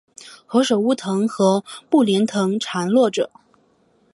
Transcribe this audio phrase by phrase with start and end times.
[0.47, 3.29] 何首乌藤和木莲藤缠络着